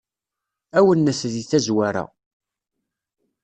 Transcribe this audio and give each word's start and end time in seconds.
Awennet 0.77 1.21
di 1.33 1.43
tazwara. 1.49 2.03